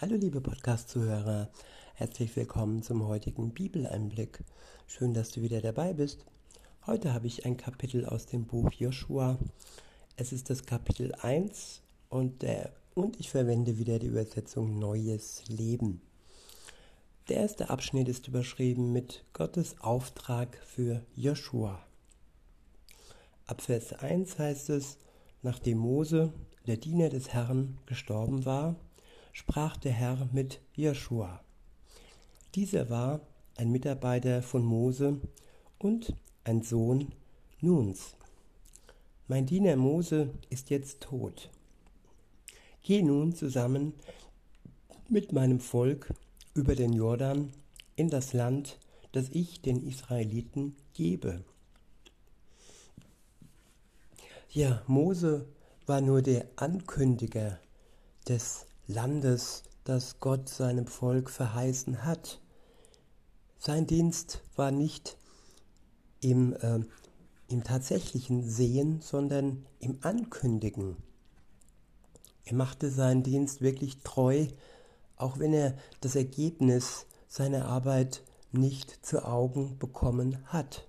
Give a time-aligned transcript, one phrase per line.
[0.00, 1.50] Hallo liebe Podcast-Zuhörer,
[1.94, 4.44] herzlich willkommen zum heutigen Bibeleinblick.
[4.86, 6.24] Schön, dass du wieder dabei bist.
[6.86, 9.40] Heute habe ich ein Kapitel aus dem Buch Joshua.
[10.14, 16.00] Es ist das Kapitel 1 und, der, und ich verwende wieder die Übersetzung Neues Leben.
[17.28, 21.84] Der erste Abschnitt ist überschrieben mit Gottes Auftrag für Joshua.
[23.48, 24.96] Ab Vers 1 heißt es,
[25.42, 26.32] nachdem Mose,
[26.68, 28.76] der Diener des Herrn, gestorben war,
[29.38, 31.40] sprach der Herr mit Joshua.
[32.56, 33.20] Dieser war
[33.56, 35.20] ein Mitarbeiter von Mose
[35.78, 37.12] und ein Sohn
[37.60, 38.16] Nuns.
[39.28, 41.50] Mein Diener Mose ist jetzt tot.
[42.82, 43.92] Geh nun zusammen
[45.08, 46.12] mit meinem Volk
[46.54, 47.52] über den Jordan
[47.94, 48.80] in das Land,
[49.12, 51.44] das ich den Israeliten gebe.
[54.50, 55.46] Ja, Mose
[55.86, 57.60] war nur der Ankündiger
[58.26, 62.40] des Landes, das Gott seinem Volk verheißen hat.
[63.58, 65.18] Sein Dienst war nicht
[66.20, 66.80] im, äh,
[67.48, 70.96] im tatsächlichen Sehen, sondern im Ankündigen.
[72.44, 74.46] Er machte seinen Dienst wirklich treu,
[75.16, 78.22] auch wenn er das Ergebnis seiner Arbeit
[78.52, 80.86] nicht zu Augen bekommen hat.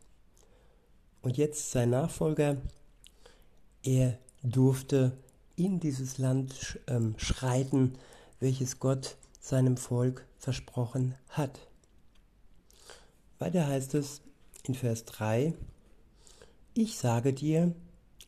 [1.22, 2.62] Und jetzt sein Nachfolger,
[3.84, 5.18] er durfte
[5.60, 7.94] in dieses Land ähm, schreiten,
[8.40, 11.60] welches Gott seinem Volk versprochen hat.
[13.38, 14.22] Weiter heißt es
[14.64, 15.54] in Vers 3,
[16.74, 17.74] ich sage dir,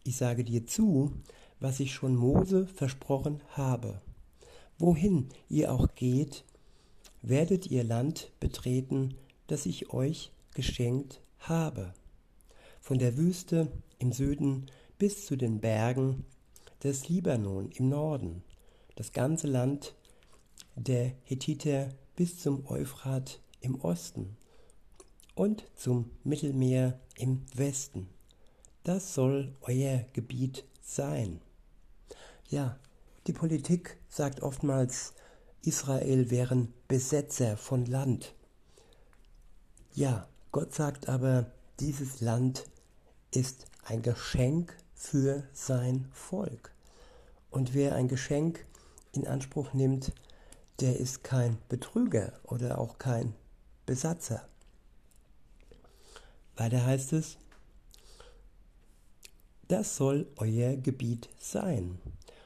[0.03, 1.13] ich sage dir zu,
[1.59, 4.01] was ich schon Mose versprochen habe.
[4.77, 6.43] Wohin ihr auch geht,
[7.21, 9.15] werdet ihr Land betreten,
[9.47, 11.93] das ich euch geschenkt habe.
[12.79, 14.65] Von der Wüste im Süden
[14.97, 16.25] bis zu den Bergen
[16.83, 18.43] des Libanon im Norden,
[18.95, 19.95] das ganze Land
[20.75, 24.37] der Hethiter bis zum Euphrat im Osten
[25.35, 28.09] und zum Mittelmeer im Westen.
[28.83, 31.41] Das soll euer Gebiet sein.
[32.49, 32.77] Ja,
[33.27, 35.13] die Politik sagt oftmals,
[35.63, 38.33] Israel wären Besetzer von Land.
[39.93, 42.65] Ja, Gott sagt aber, dieses Land
[43.33, 46.70] ist ein Geschenk für sein Volk.
[47.51, 48.65] Und wer ein Geschenk
[49.11, 50.13] in Anspruch nimmt,
[50.79, 53.35] der ist kein Betrüger oder auch kein
[53.85, 54.47] Besatzer.
[56.55, 57.37] Weiter heißt es,
[59.67, 61.99] das soll euer Gebiet sein.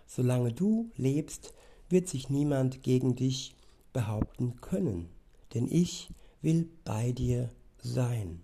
[0.05, 1.53] Solange du lebst,
[1.89, 3.55] wird sich niemand gegen dich
[3.93, 5.09] behaupten können,
[5.53, 6.09] denn ich
[6.41, 8.43] will bei dir sein.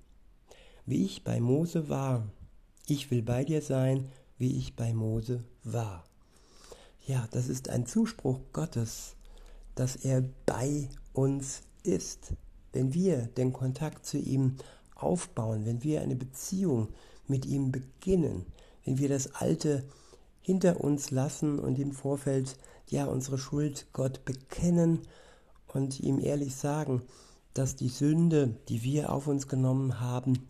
[0.85, 2.27] Wie ich bei Mose war,
[2.87, 6.03] ich will bei dir sein, wie ich bei Mose war.
[7.07, 9.15] Ja, das ist ein Zuspruch Gottes,
[9.73, 12.33] dass er bei uns ist.
[12.73, 14.57] Wenn wir den Kontakt zu ihm
[14.95, 16.89] aufbauen, wenn wir eine Beziehung
[17.27, 18.45] mit ihm beginnen,
[18.85, 19.83] wenn wir das Alte
[20.41, 22.57] hinter uns lassen und im Vorfeld
[22.87, 24.99] ja unsere Schuld Gott bekennen
[25.67, 27.01] und ihm ehrlich sagen,
[27.53, 30.47] dass die Sünde, die wir auf uns genommen haben,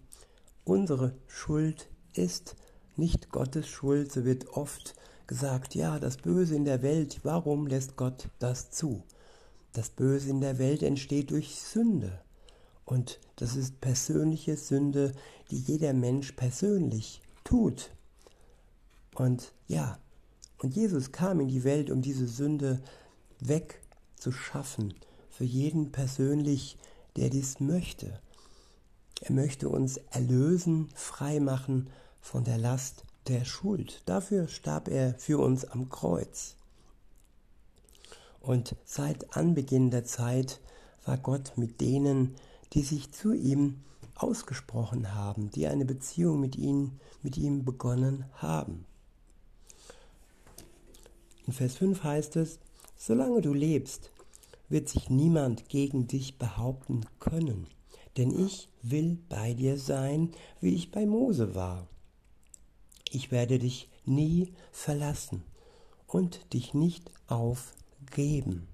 [0.66, 2.56] unsere Schuld ist,
[2.97, 4.95] nicht Gottes Schuld, so wird oft
[5.31, 9.02] gesagt, ja, das Böse in der Welt, warum lässt Gott das zu?
[9.72, 12.19] Das Böse in der Welt entsteht durch Sünde.
[12.84, 15.14] Und das ist persönliche Sünde,
[15.50, 17.92] die jeder Mensch persönlich tut.
[19.16, 20.00] Und ja,
[20.58, 22.81] und Jesus kam in die Welt, um diese Sünde
[23.40, 24.96] wegzuschaffen,
[25.30, 26.78] für jeden persönlich,
[27.16, 28.19] der dies möchte.
[29.22, 34.02] Er möchte uns erlösen, frei machen von der Last der Schuld.
[34.06, 36.56] Dafür starb er für uns am Kreuz.
[38.40, 40.59] Und seit Anbeginn der Zeit
[41.06, 42.36] war Gott mit denen,
[42.74, 43.81] die sich zu ihm
[44.16, 48.86] ausgesprochen haben, die eine Beziehung mit ihm, mit ihm begonnen haben.
[51.46, 52.60] In Vers 5 heißt es,
[52.96, 54.12] solange du lebst,
[54.69, 57.68] wird sich niemand gegen dich behaupten können,
[58.18, 60.31] denn ich will bei dir sein,
[60.62, 61.88] wie ich bei Mose war
[63.12, 65.44] ich werde dich nie verlassen
[66.08, 68.68] und dich nicht aufgeben.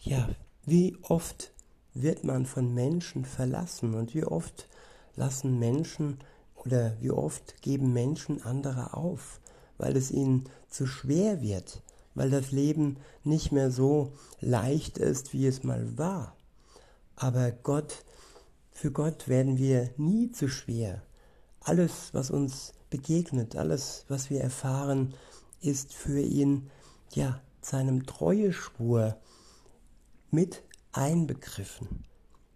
[0.00, 0.28] Ja,
[0.64, 1.52] wie oft
[1.94, 4.68] wird man von Menschen verlassen und wie oft
[5.16, 6.18] lassen Menschen
[6.54, 9.40] oder wie oft geben Menschen andere auf,
[9.78, 11.82] weil es ihnen zu schwer wird,
[12.14, 16.36] weil das Leben nicht mehr so leicht ist, wie es mal war.
[17.16, 18.04] Aber Gott,
[18.70, 21.02] für Gott werden wir nie zu schwer.
[21.60, 25.14] Alles, was uns begegnet, alles, was wir erfahren,
[25.60, 26.70] ist für ihn
[27.12, 29.16] ja seinem Treueschwur
[30.30, 30.62] mit
[30.92, 32.04] einbegriffen.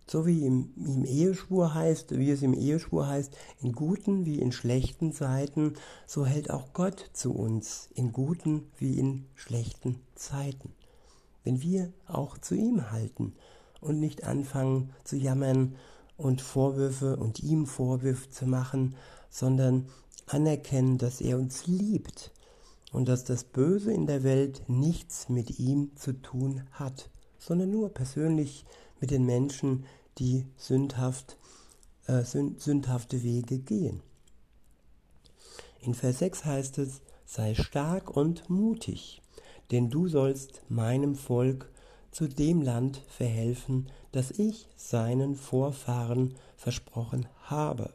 [0.06, 4.52] So wie im, im Eheschwur heißt, wie es im Eheschwur heißt, in guten wie in
[4.52, 5.75] schlechten Zeiten,
[6.06, 10.75] so hält auch Gott zu uns, in guten wie in schlechten Zeiten.
[11.44, 13.34] Wenn wir auch zu ihm halten
[13.81, 15.76] und nicht anfangen zu jammern
[16.17, 18.96] und Vorwürfe und ihm Vorwürfe zu machen,
[19.31, 19.88] sondern
[20.26, 22.32] anerkennen, dass er uns liebt
[22.92, 27.88] und dass das Böse in der Welt nichts mit ihm zu tun hat, sondern nur
[27.88, 28.64] persönlich
[29.00, 29.84] mit den Menschen,
[30.19, 31.36] die sündhaft,
[32.06, 34.02] äh, sündhafte Wege gehen.
[35.80, 39.22] In Vers 6 heißt es, sei stark und mutig,
[39.70, 41.70] denn du sollst meinem Volk
[42.10, 47.92] zu dem Land verhelfen, das ich seinen Vorfahren versprochen habe.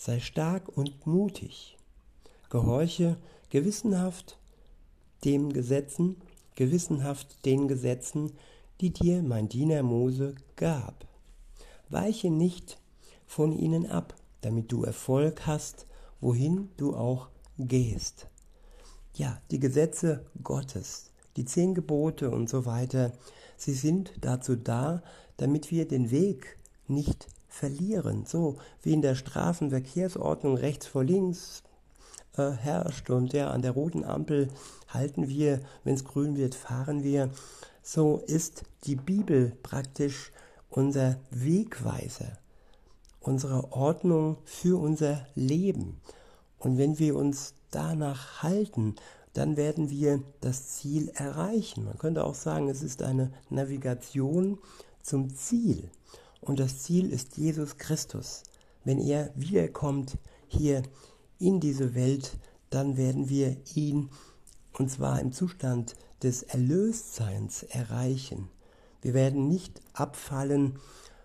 [0.00, 1.76] Sei stark und mutig,
[2.50, 3.16] gehorche
[3.50, 4.38] gewissenhaft
[5.24, 6.14] dem Gesetzen,
[6.54, 8.30] gewissenhaft den Gesetzen,
[8.80, 11.04] die dir mein Diener Mose gab.
[11.88, 12.78] Weiche nicht
[13.26, 15.88] von ihnen ab, damit du Erfolg hast,
[16.20, 17.26] wohin du auch
[17.58, 18.28] gehst.
[19.14, 23.12] Ja, die Gesetze Gottes, die zehn Gebote und so weiter,
[23.56, 25.02] sie sind dazu da,
[25.38, 26.56] damit wir den Weg
[26.86, 28.24] nicht verlieren.
[28.26, 31.62] So wie in der Straßenverkehrsordnung rechts vor links
[32.36, 34.48] äh, herrscht und ja, an der roten Ampel
[34.88, 37.30] halten wir, wenn es grün wird, fahren wir
[37.90, 40.30] so ist die Bibel praktisch
[40.68, 42.38] unser Wegweiser,
[43.20, 45.98] unsere Ordnung für unser Leben.
[46.58, 48.94] Und wenn wir uns danach halten,
[49.32, 51.86] dann werden wir das Ziel erreichen.
[51.86, 54.58] Man könnte auch sagen, es ist eine Navigation
[55.02, 55.90] zum Ziel.
[56.40, 58.42] Und das Ziel ist Jesus Christus.
[58.84, 60.82] Wenn er wiederkommt hier
[61.38, 62.38] in diese Welt,
[62.70, 64.10] dann werden wir ihn,
[64.72, 68.48] und zwar im Zustand des Erlöstseins erreichen.
[69.02, 70.78] Wir werden nicht abfallen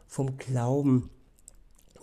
[0.08, 1.10] vom Glauben.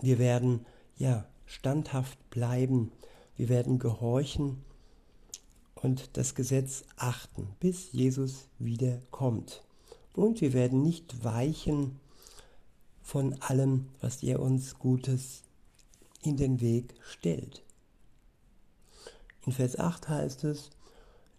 [0.01, 0.67] Wir werden
[0.97, 2.93] ja standhaft bleiben.
[3.37, 4.65] Wir werden gehorchen
[5.75, 9.65] und das Gesetz achten, bis Jesus wiederkommt.
[10.15, 11.99] Und wir werden nicht weichen
[13.11, 15.43] von allem, was er uns Gutes
[16.23, 17.65] in den Weg stellt.
[19.45, 20.71] In Vers 8 heißt es,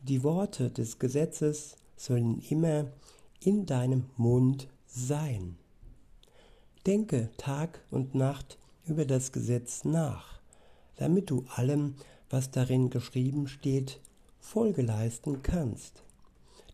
[0.04, 2.92] die Worte des Gesetzes sollen immer
[3.40, 5.56] in deinem Mund sein.
[6.86, 10.42] Denke Tag und Nacht über das Gesetz nach,
[10.98, 11.96] damit du allem,
[12.30, 14.02] was darin geschrieben steht,
[14.42, 16.04] Folge leisten kannst.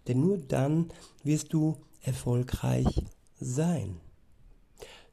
[0.07, 0.89] Denn nur dann
[1.23, 3.03] wirst du erfolgreich
[3.39, 4.01] sein.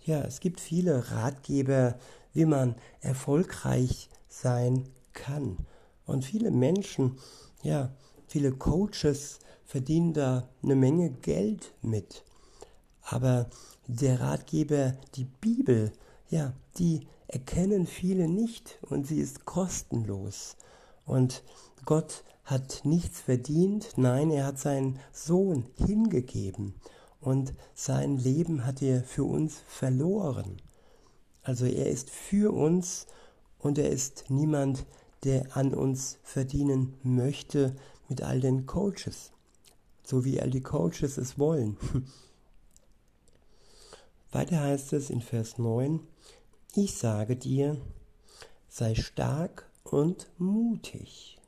[0.04, 1.96] Ja, es gibt viele Ratgeber,
[2.32, 5.58] wie man erfolgreich sein kann.
[6.06, 7.18] Und viele Menschen,
[7.62, 7.90] ja,
[8.34, 12.24] Viele Coaches verdienen da eine Menge Geld mit.
[13.02, 13.48] Aber
[13.86, 15.92] der Ratgeber, die Bibel,
[16.30, 20.56] ja, die erkennen viele nicht und sie ist kostenlos.
[21.06, 21.44] Und
[21.84, 26.74] Gott hat nichts verdient, nein, er hat seinen Sohn hingegeben
[27.24, 30.60] und sein Leben hat er für uns verloren.
[31.42, 33.06] Also er ist für uns
[33.58, 34.84] und er ist niemand,
[35.24, 37.74] der an uns verdienen möchte,
[38.08, 39.32] mit all den Coaches,
[40.02, 41.78] so wie all die Coaches es wollen.
[44.32, 46.00] Weiter heißt es in Vers 9,
[46.74, 47.80] ich sage dir,
[48.68, 51.38] sei stark und mutig.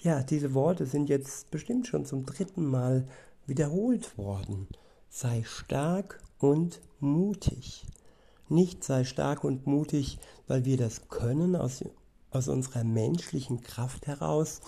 [0.00, 3.08] Ja, diese Worte sind jetzt bestimmt schon zum dritten Mal
[3.48, 4.68] wiederholt worden.
[5.08, 7.86] Sei stark und mutig.
[8.48, 11.84] Nicht sei stark und mutig, weil wir das können aus,
[12.30, 14.60] aus unserer menschlichen Kraft heraus,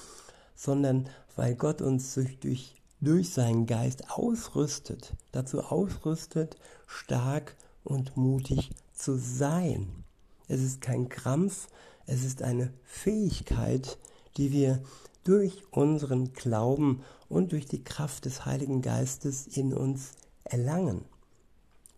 [0.55, 6.57] sondern weil Gott uns durch, durch, durch seinen Geist ausrüstet, dazu ausrüstet,
[6.87, 10.05] stark und mutig zu sein.
[10.49, 11.69] Es ist kein Krampf,
[12.07, 13.99] es ist eine Fähigkeit,
[14.37, 14.83] die wir
[15.25, 20.13] durch unseren Glauben und durch die Kraft des Heiligen Geistes in uns
[20.45, 21.05] erlangen.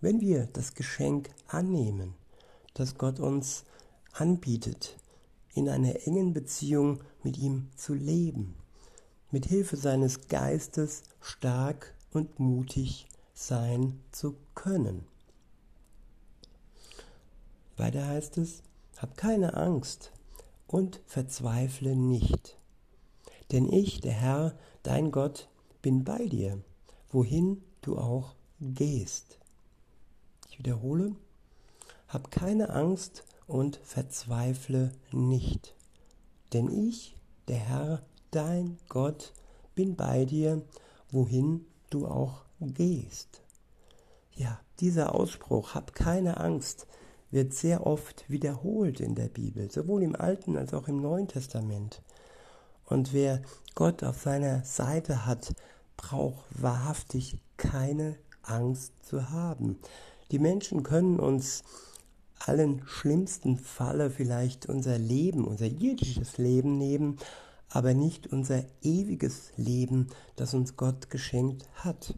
[0.01, 2.15] Wenn wir das Geschenk annehmen,
[2.75, 3.65] das Gott uns
[4.13, 4.97] anbietet,
[5.55, 8.57] in einer engen Beziehung mit ihm zu leben,
[9.31, 15.07] mit Hilfe seines Geistes stark und mutig sein zu können.
[17.77, 18.63] Weiter heißt es,
[18.99, 20.13] hab keine Angst
[20.67, 22.59] und verzweifle nicht.
[23.53, 25.49] Denn ich, der Herr, dein Gott,
[25.83, 26.59] bin bei dir,
[27.11, 29.39] wohin du auch gehst.
[30.49, 31.15] Ich wiederhole,
[32.09, 35.75] hab keine Angst und verzweifle nicht.
[36.53, 37.17] Denn ich,
[37.49, 39.33] der Herr, dein Gott,
[39.75, 40.63] bin bei dir,
[41.11, 43.43] wohin du auch gehst.
[44.35, 46.87] Ja, dieser Ausspruch, hab keine Angst,
[47.31, 52.03] wird sehr oft wiederholt in der Bibel, sowohl im Alten als auch im Neuen Testament.
[52.85, 53.43] Und wer
[53.75, 55.55] Gott auf seiner Seite hat,
[55.97, 59.79] braucht wahrhaftig keine Angst zu haben.
[60.31, 61.63] Die Menschen können uns
[62.39, 67.19] allen schlimmsten Falle vielleicht unser Leben, unser irdisches Leben nehmen,
[67.69, 72.15] aber nicht unser ewiges Leben, das uns Gott geschenkt hat.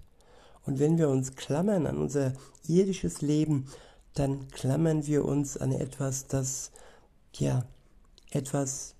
[0.64, 2.32] Und wenn wir uns klammern an unser
[2.66, 3.66] irdisches Leben,
[4.14, 6.70] dann klammern wir uns an etwas, das,
[7.34, 7.64] ja,
[8.30, 8.94] etwas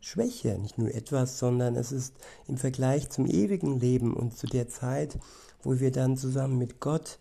[0.00, 2.14] Schwäche, nicht nur etwas, sondern es ist
[2.46, 5.18] im Vergleich zum ewigen Leben und zu der Zeit,
[5.62, 7.18] wo wir dann zusammen mit Gott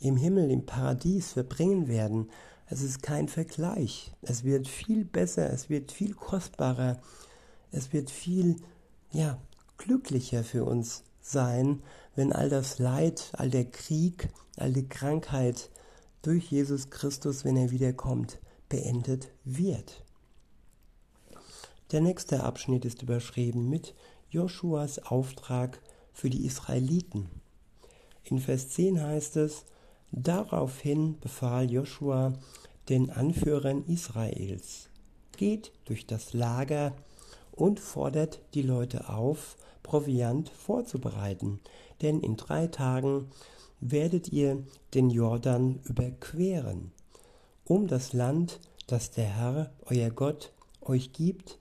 [0.00, 2.28] im Himmel, im Paradies verbringen werden,
[2.70, 4.12] es ist kein Vergleich.
[4.20, 7.00] Es wird viel besser, es wird viel kostbarer,
[7.72, 8.56] es wird viel,
[9.10, 9.38] ja,
[9.78, 11.82] glücklicher für uns sein,
[12.14, 15.70] wenn all das Leid, all der Krieg, all die Krankheit
[16.22, 20.04] durch Jesus Christus, wenn er wiederkommt, beendet wird.
[21.90, 23.94] Der nächste Abschnitt ist überschrieben mit
[24.28, 25.80] Joshuas Auftrag
[26.12, 27.30] für die Israeliten.
[28.24, 29.64] In Vers 10 heißt es,
[30.12, 32.32] Daraufhin befahl Joshua
[32.88, 34.88] den Anführern Israels,
[35.36, 36.94] geht durch das Lager
[37.52, 41.60] und fordert die Leute auf, Proviant vorzubereiten,
[42.02, 43.30] denn in drei Tagen
[43.80, 46.92] werdet ihr den Jordan überqueren,
[47.64, 50.52] um das Land, das der Herr, euer Gott,
[50.82, 51.58] euch gibt,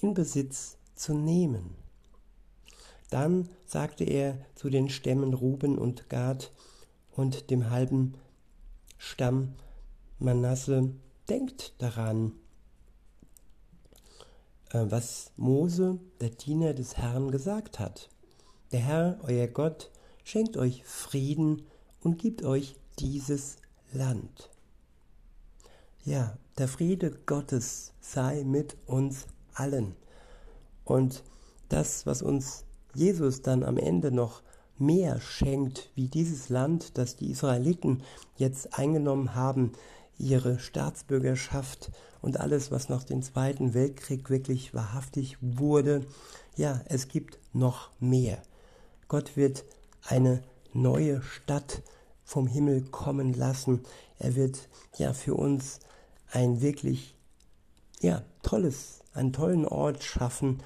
[0.00, 1.74] in Besitz zu nehmen.
[3.10, 6.52] Dann sagte er zu den Stämmen Ruben und Gad
[7.12, 8.14] und dem halben
[8.98, 9.54] Stamm
[10.18, 10.92] Manasse,
[11.28, 12.32] denkt daran,
[14.70, 18.08] äh, was Mose, der Diener des Herrn, gesagt hat.
[18.72, 19.90] Der Herr, euer Gott,
[20.24, 21.62] schenkt euch Frieden
[22.00, 23.56] und gibt euch dieses
[23.92, 24.50] Land.
[26.04, 29.26] Ja, der Friede Gottes sei mit uns
[29.58, 29.96] allen.
[30.84, 31.22] Und
[31.68, 34.42] das, was uns Jesus dann am Ende noch
[34.78, 38.02] mehr schenkt, wie dieses Land, das die Israeliten
[38.36, 39.72] jetzt eingenommen haben,
[40.18, 46.04] ihre Staatsbürgerschaft und alles, was nach dem Zweiten Weltkrieg wirklich wahrhaftig wurde,
[46.56, 48.42] ja, es gibt noch mehr.
[49.06, 49.64] Gott wird
[50.02, 51.82] eine neue Stadt
[52.24, 53.80] vom Himmel kommen lassen.
[54.18, 55.78] Er wird ja für uns
[56.30, 57.14] ein wirklich
[58.00, 60.60] ja tolles, einen tollen Ort schaffen,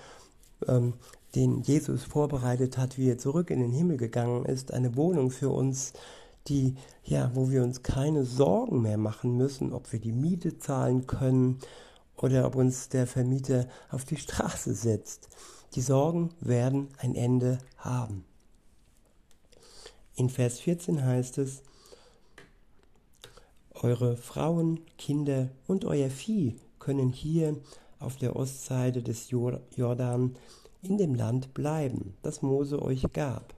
[0.66, 0.94] ähm,
[1.34, 5.50] den Jesus vorbereitet hat, wie er zurück in den Himmel gegangen ist, eine Wohnung für
[5.50, 5.92] uns,
[6.48, 11.06] die ja, wo wir uns keine Sorgen mehr machen müssen, ob wir die Miete zahlen
[11.06, 11.58] können
[12.16, 15.28] oder ob uns der Vermieter auf die Straße setzt.
[15.74, 18.24] Die Sorgen werden ein Ende haben.
[20.14, 21.62] In Vers 14 heißt es,
[23.74, 27.56] eure Frauen, Kinder und euer Vieh können hier
[28.02, 30.36] auf der Ostseite des Jordan
[30.82, 33.54] in dem Land bleiben, das Mose euch gab.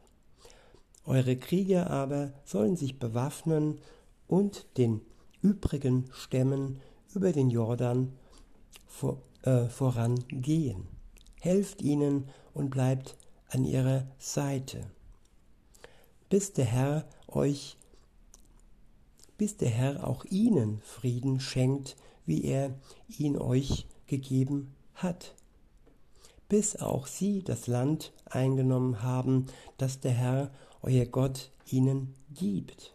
[1.07, 3.79] Eure Krieger aber sollen sich bewaffnen
[4.27, 5.01] und den
[5.43, 6.81] übrigen Stämmen
[7.15, 8.13] über den Jordan
[8.87, 10.87] vor, äh, vorangehen.
[11.41, 13.17] Helft ihnen und bleibt
[13.49, 14.87] an ihrer Seite,
[16.31, 17.77] bis der Herr euch,
[19.37, 22.75] bis der Herr auch ihnen Frieden schenkt, wie er
[23.19, 25.35] ihn euch gegeben hat
[26.49, 30.51] bis auch sie das Land eingenommen haben, das der Herr,
[30.83, 32.95] euer Gott, ihnen gibt.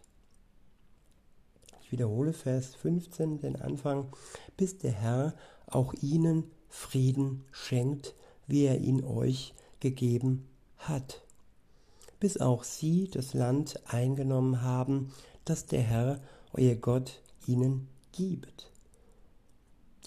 [1.82, 4.08] Ich wiederhole Vers 15, den Anfang,
[4.56, 5.34] bis der Herr
[5.66, 8.14] auch ihnen Frieden schenkt,
[8.46, 10.48] wie er ihn euch gegeben
[10.78, 11.22] hat,
[12.20, 15.12] bis auch sie das Land eingenommen haben,
[15.44, 16.20] das der Herr,
[16.52, 18.70] euer Gott, ihnen gibt.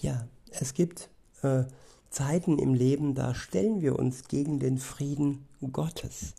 [0.00, 0.26] Ja,
[0.60, 1.10] es gibt
[1.42, 1.64] äh,
[2.10, 6.34] Zeiten im Leben, da stellen wir uns gegen den Frieden Gottes.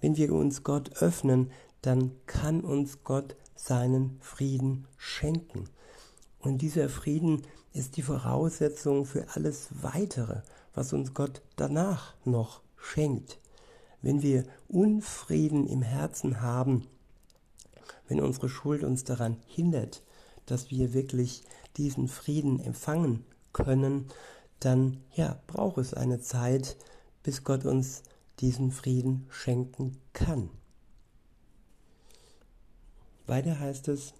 [0.00, 5.70] Wenn wir uns Gott öffnen, dann kann uns Gott seinen Frieden schenken.
[6.38, 10.42] Und dieser Frieden ist die Voraussetzung für alles Weitere,
[10.74, 13.38] was uns Gott danach noch schenkt.
[14.02, 16.86] Wenn wir Unfrieden im Herzen haben,
[18.06, 20.02] wenn unsere Schuld uns daran hindert,
[20.44, 21.42] dass wir wirklich
[21.76, 23.24] diesen Frieden empfangen
[23.56, 24.06] können,
[24.60, 26.76] dann ja, braucht es eine Zeit,
[27.22, 28.02] bis Gott uns
[28.40, 30.50] diesen Frieden schenken kann.
[33.26, 34.12] Weiter heißt es,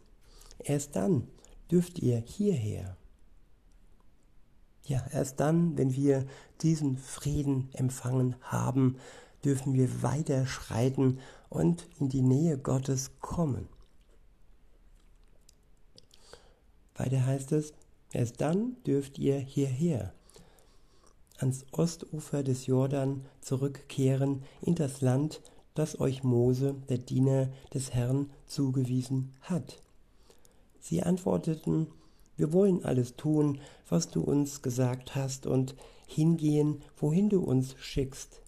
[0.59, 1.29] erst dann
[1.71, 2.97] dürft ihr hierher.
[4.85, 6.25] Ja, erst dann, wenn wir
[6.63, 8.97] diesen Frieden empfangen haben,
[9.45, 11.19] dürfen wir weiter schreiten
[11.51, 13.69] und in die Nähe Gottes kommen.
[16.95, 17.75] Weiter heißt es,
[18.13, 20.13] erst dann dürft ihr hierher,
[21.39, 25.43] ans Ostufer des Jordan zurückkehren in das Land,
[25.75, 29.83] das euch Mose, der Diener des Herrn, zugewiesen hat.
[30.81, 31.89] Sie antworteten,
[32.37, 35.75] wir wollen alles tun, was du uns gesagt hast, und
[36.07, 38.41] hingehen, wohin du uns schickst.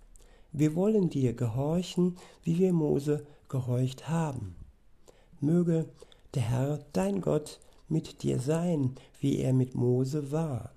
[0.53, 4.57] Wir wollen dir gehorchen, wie wir Mose gehorcht haben.
[5.41, 5.87] Möge
[6.35, 10.73] der Herr, dein Gott, mit dir sein, wie er mit Mose war.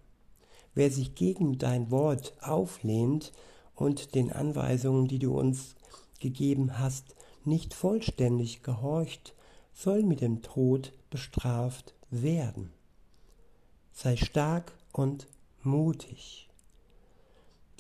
[0.74, 3.34] Wer sich gegen dein Wort auflehnt
[3.76, 5.76] und den Anweisungen, die du uns
[6.20, 9.34] gegeben hast, nicht vollständig gehorcht,
[9.74, 12.72] soll mit dem Tod bestraft werden.
[13.92, 15.28] Sei stark und
[15.64, 16.50] mutig.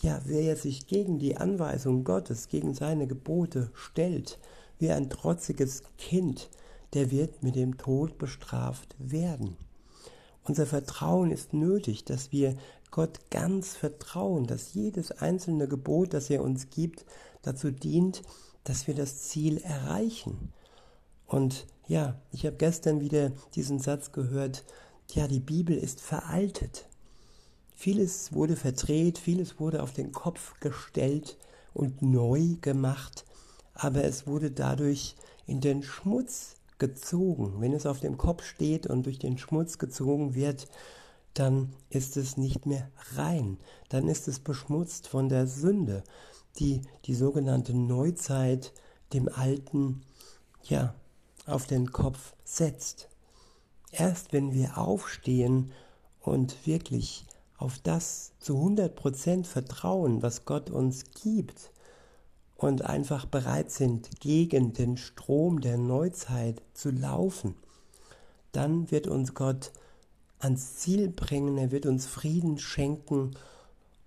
[0.01, 4.39] Ja, wer sich gegen die Anweisung Gottes, gegen seine Gebote stellt,
[4.79, 6.49] wie ein trotziges Kind,
[6.93, 9.57] der wird mit dem Tod bestraft werden.
[10.43, 12.57] Unser Vertrauen ist nötig, dass wir
[12.89, 17.05] Gott ganz vertrauen, dass jedes einzelne Gebot, das er uns gibt,
[17.41, 18.21] dazu dient,
[18.63, 20.51] dass wir das Ziel erreichen.
[21.25, 24.65] Und ja, ich habe gestern wieder diesen Satz gehört,
[25.11, 26.87] ja, die Bibel ist veraltet.
[27.73, 31.37] Vieles wurde verdreht, vieles wurde auf den Kopf gestellt
[31.73, 33.25] und neu gemacht,
[33.73, 35.15] aber es wurde dadurch
[35.47, 37.61] in den Schmutz gezogen.
[37.61, 40.67] Wenn es auf dem Kopf steht und durch den Schmutz gezogen wird,
[41.35, 43.59] dann ist es nicht mehr rein,
[43.89, 46.03] dann ist es beschmutzt von der Sünde,
[46.57, 48.73] die die sogenannte Neuzeit
[49.13, 50.01] dem Alten
[50.63, 50.95] ja
[51.45, 53.09] auf den Kopf setzt.
[53.91, 55.71] Erst wenn wir aufstehen
[56.19, 57.25] und wirklich
[57.57, 61.71] auf das zu 100% vertrauen, was Gott uns gibt
[62.61, 67.55] und einfach bereit sind, gegen den Strom der Neuzeit zu laufen,
[68.51, 69.71] dann wird uns Gott
[70.37, 73.31] ans Ziel bringen, er wird uns Frieden schenken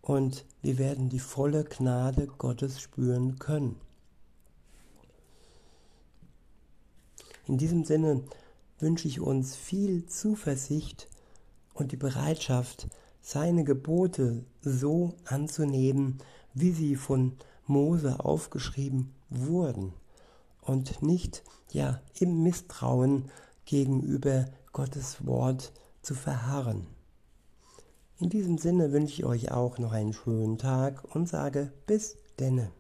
[0.03, 3.75] und wir werden die volle Gnade Gottes spüren können.
[7.47, 8.23] In diesem Sinne
[8.79, 11.09] wünsche ich uns viel Zuversicht
[11.75, 12.87] und die Bereitschaft,
[13.21, 16.19] seine Gebote so anzunehmen,
[16.53, 19.93] wie sie von Mose aufgeschrieben wurden
[20.61, 23.31] und nicht ja im Misstrauen
[23.65, 25.73] gegenüber Gottes Wort
[26.03, 26.87] zu verharren.
[28.19, 32.71] In diesem Sinne wünsche ich euch auch noch einen schönen Tag und sage bis denne.